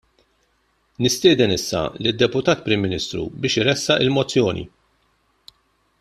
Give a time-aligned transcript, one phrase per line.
[1.07, 4.65] Nistieden issa lid-Deputat Prim Ministru biex iressaq il-Mozzjoni.